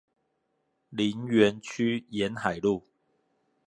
[0.89, 2.81] 林園區沿海路